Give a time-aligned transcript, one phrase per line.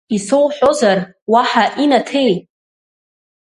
[0.15, 0.99] Исоуҳәозар,
[1.31, 2.33] уаҳа инаҭеи?